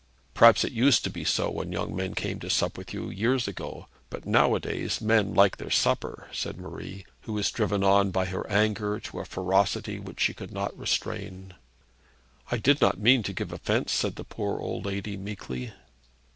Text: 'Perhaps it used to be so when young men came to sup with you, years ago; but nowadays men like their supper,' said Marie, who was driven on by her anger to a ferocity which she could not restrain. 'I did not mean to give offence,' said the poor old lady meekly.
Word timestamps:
'Perhaps 0.33 0.63
it 0.63 0.71
used 0.71 1.03
to 1.03 1.11
be 1.11 1.23
so 1.23 1.47
when 1.51 1.71
young 1.71 1.95
men 1.95 2.15
came 2.15 2.39
to 2.39 2.49
sup 2.49 2.75
with 2.75 2.91
you, 2.91 3.11
years 3.11 3.47
ago; 3.47 3.85
but 4.09 4.25
nowadays 4.25 4.99
men 4.99 5.31
like 5.35 5.57
their 5.57 5.69
supper,' 5.69 6.27
said 6.31 6.57
Marie, 6.59 7.05
who 7.25 7.33
was 7.33 7.51
driven 7.51 7.83
on 7.83 8.09
by 8.09 8.25
her 8.25 8.49
anger 8.49 8.99
to 8.99 9.19
a 9.19 9.25
ferocity 9.25 9.99
which 9.99 10.19
she 10.19 10.33
could 10.33 10.51
not 10.51 10.75
restrain. 10.75 11.53
'I 12.49 12.57
did 12.57 12.81
not 12.81 12.97
mean 12.97 13.21
to 13.21 13.31
give 13.31 13.53
offence,' 13.53 13.91
said 13.93 14.15
the 14.15 14.23
poor 14.23 14.57
old 14.59 14.87
lady 14.87 15.17
meekly. 15.17 15.71